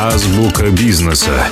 Азбука 0.00 0.70
бизнеса. 0.70 1.44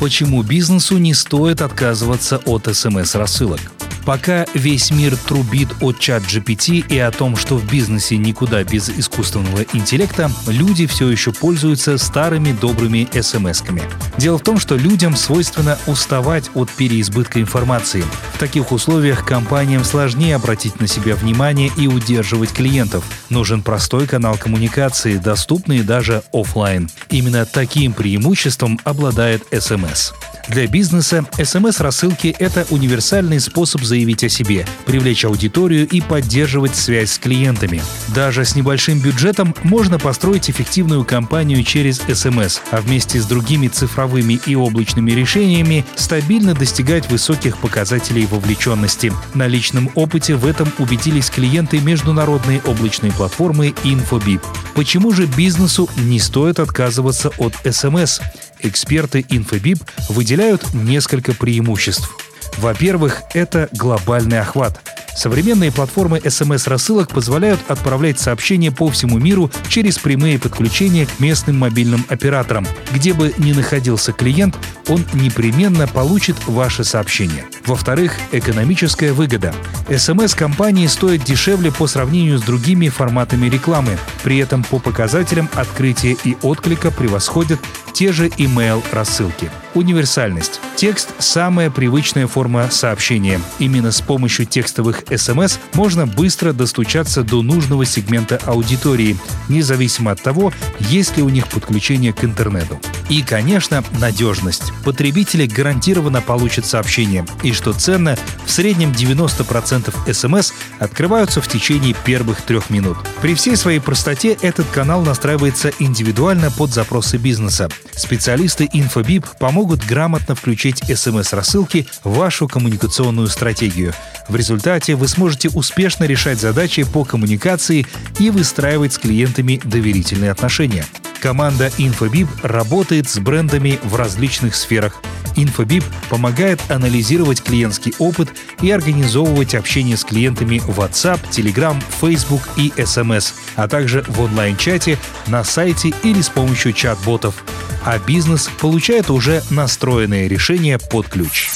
Почему 0.00 0.42
бизнесу 0.42 0.96
не 0.96 1.12
стоит 1.12 1.60
отказываться 1.60 2.38
от 2.46 2.66
СМС-рассылок? 2.74 3.60
Пока 4.06 4.46
весь 4.54 4.90
мир 4.90 5.18
трубит 5.18 5.68
от 5.82 5.98
чат 5.98 6.22
GPT 6.22 6.82
и 6.88 6.98
о 6.98 7.10
том, 7.10 7.36
что 7.36 7.58
в 7.58 7.70
бизнесе 7.70 8.16
никуда 8.16 8.64
без 8.64 8.88
искусственного 8.88 9.66
интеллекта, 9.74 10.30
люди 10.46 10.86
все 10.86 11.10
еще 11.10 11.30
пользуются 11.30 11.98
старыми 11.98 12.52
добрыми 12.52 13.06
смс-ками. 13.12 13.82
Дело 14.16 14.38
в 14.38 14.42
том, 14.42 14.58
что 14.58 14.76
людям 14.76 15.14
свойственно 15.14 15.76
уставать 15.86 16.50
от 16.54 16.70
переизбытка 16.70 17.42
информации. 17.42 18.02
В 18.38 18.40
таких 18.40 18.70
условиях 18.70 19.26
компаниям 19.26 19.82
сложнее 19.82 20.36
обратить 20.36 20.78
на 20.78 20.86
себя 20.86 21.16
внимание 21.16 21.72
и 21.76 21.88
удерживать 21.88 22.52
клиентов. 22.52 23.04
Нужен 23.30 23.62
простой 23.62 24.06
канал 24.06 24.36
коммуникации, 24.38 25.16
доступный 25.16 25.80
даже 25.80 26.22
офлайн. 26.32 26.88
Именно 27.10 27.46
таким 27.46 27.92
преимуществом 27.92 28.78
обладает 28.84 29.42
СМС. 29.50 30.12
Для 30.48 30.66
бизнеса 30.66 31.26
СМС-рассылки– 31.36 32.34
это 32.38 32.66
универсальный 32.70 33.38
способ 33.38 33.82
заявить 33.82 34.24
о 34.24 34.30
себе, 34.30 34.66
привлечь 34.86 35.24
аудиторию 35.26 35.86
и 35.86 36.00
поддерживать 36.00 36.74
связь 36.74 37.12
с 37.12 37.18
клиентами. 37.18 37.82
Даже 38.14 38.46
с 38.46 38.54
небольшим 38.54 38.98
бюджетом 39.00 39.54
можно 39.62 39.98
построить 39.98 40.48
эффективную 40.48 41.04
кампанию 41.04 41.62
через 41.64 41.98
СМС, 41.98 42.60
а 42.70 42.80
вместе 42.80 43.20
с 43.20 43.26
другими 43.26 43.68
цифровыми 43.68 44.40
и 44.46 44.54
облачными 44.54 45.10
решениями 45.10 45.84
стабильно 45.96 46.54
достигать 46.54 47.10
высоких 47.10 47.58
показателей 47.58 48.27
вовлеченности. 48.30 49.12
На 49.34 49.46
личном 49.46 49.90
опыте 49.94 50.36
в 50.36 50.46
этом 50.46 50.72
убедились 50.78 51.30
клиенты 51.30 51.80
международной 51.80 52.60
облачной 52.64 53.12
платформы 53.12 53.74
InfoBip. 53.84 54.42
Почему 54.74 55.12
же 55.12 55.26
бизнесу 55.26 55.88
не 55.96 56.20
стоит 56.20 56.60
отказываться 56.60 57.30
от 57.38 57.54
СМС? 57.68 58.20
Эксперты 58.60 59.20
InfoBip 59.20 59.80
выделяют 60.08 60.74
несколько 60.74 61.32
преимуществ. 61.34 62.10
Во-первых, 62.58 63.22
это 63.34 63.68
глобальный 63.72 64.40
охват. 64.40 64.80
Современные 65.18 65.72
платформы 65.72 66.18
SMS-рассылок 66.18 67.08
позволяют 67.08 67.58
отправлять 67.66 68.20
сообщения 68.20 68.70
по 68.70 68.88
всему 68.88 69.18
миру 69.18 69.50
через 69.68 69.98
прямые 69.98 70.38
подключения 70.38 71.06
к 71.06 71.18
местным 71.18 71.58
мобильным 71.58 72.06
операторам. 72.08 72.64
Где 72.92 73.14
бы 73.14 73.34
ни 73.36 73.52
находился 73.52 74.12
клиент, 74.12 74.56
он 74.86 75.04
непременно 75.14 75.88
получит 75.88 76.36
ваше 76.46 76.84
сообщение. 76.84 77.46
Во-вторых, 77.66 78.14
экономическая 78.30 79.12
выгода. 79.12 79.52
SMS-компании 79.88 80.86
стоят 80.86 81.24
дешевле 81.24 81.72
по 81.72 81.88
сравнению 81.88 82.38
с 82.38 82.42
другими 82.42 82.88
форматами 82.88 83.48
рекламы. 83.48 83.98
При 84.22 84.38
этом 84.38 84.62
по 84.62 84.78
показателям 84.78 85.50
открытия 85.54 86.16
и 86.22 86.36
отклика 86.42 86.92
превосходят 86.92 87.58
те 87.92 88.12
же 88.12 88.28
email-рассылки. 88.28 89.50
Универсальность. 89.78 90.60
Текст– 90.74 91.10
самая 91.20 91.70
привычная 91.70 92.26
форма 92.26 92.68
сообщения. 92.68 93.40
Именно 93.60 93.92
с 93.92 94.00
помощью 94.00 94.44
текстовых 94.44 95.04
SMS 95.04 95.60
можно 95.74 96.04
быстро 96.04 96.52
достучаться 96.52 97.22
до 97.22 97.42
нужного 97.42 97.84
сегмента 97.84 98.40
аудитории, 98.44 99.16
независимо 99.48 100.10
от 100.10 100.20
того, 100.20 100.52
есть 100.80 101.16
ли 101.16 101.22
у 101.22 101.28
них 101.28 101.46
подключение 101.46 102.12
к 102.12 102.24
интернету. 102.24 102.80
И, 103.08 103.22
конечно, 103.22 103.84
надежность. 104.00 104.72
Потребители 104.84 105.46
гарантированно 105.46 106.20
получат 106.20 106.66
сообщение. 106.66 107.24
И 107.44 107.52
что 107.52 107.72
ценно, 107.72 108.18
в 108.44 108.50
среднем 108.50 108.90
90% 108.90 109.94
SMS 110.06 110.52
открываются 110.78 111.40
в 111.40 111.48
течение 111.48 111.94
первых 112.04 112.42
трех 112.42 112.68
минут. 112.68 112.98
При 113.22 113.34
всей 113.34 113.56
своей 113.56 113.78
простоте 113.78 114.36
этот 114.42 114.66
канал 114.68 115.02
настраивается 115.02 115.72
индивидуально 115.78 116.50
под 116.50 116.70
запросы 116.70 117.16
бизнеса. 117.16 117.68
Специалисты 117.94 118.64
InfoBip 118.64 119.24
помогут 119.38 119.67
грамотно 119.76 120.34
включить 120.34 120.82
SMS-рассылки 120.88 121.86
в 122.04 122.14
вашу 122.16 122.48
коммуникационную 122.48 123.28
стратегию. 123.28 123.94
В 124.28 124.36
результате 124.36 124.94
вы 124.94 125.08
сможете 125.08 125.48
успешно 125.48 126.04
решать 126.04 126.40
задачи 126.40 126.84
по 126.84 127.04
коммуникации 127.04 127.86
и 128.18 128.30
выстраивать 128.30 128.94
с 128.94 128.98
клиентами 128.98 129.60
доверительные 129.64 130.30
отношения. 130.30 130.86
Команда 131.20 131.66
InfoBip 131.78 132.28
работает 132.42 133.08
с 133.08 133.18
брендами 133.18 133.78
в 133.82 133.96
различных 133.96 134.54
сферах. 134.54 135.02
InfoBip 135.38 135.84
помогает 136.08 136.60
анализировать 136.68 137.42
клиентский 137.42 137.94
опыт 137.98 138.28
и 138.60 138.70
организовывать 138.70 139.54
общение 139.54 139.96
с 139.96 140.04
клиентами 140.04 140.58
в 140.58 140.80
WhatsApp, 140.80 141.20
Telegram, 141.30 141.80
Facebook 142.00 142.42
и 142.56 142.72
SMS, 142.76 143.34
а 143.56 143.68
также 143.68 144.04
в 144.08 144.20
онлайн-чате, 144.20 144.98
на 145.26 145.44
сайте 145.44 145.94
или 146.02 146.20
с 146.20 146.28
помощью 146.28 146.72
чат-ботов. 146.72 147.44
А 147.84 147.98
бизнес 147.98 148.50
получает 148.60 149.10
уже 149.10 149.42
настроенные 149.50 150.28
решения 150.28 150.78
под 150.78 151.08
ключ. 151.08 151.48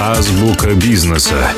Азбука 0.00 0.74
бизнеса. 0.74 1.48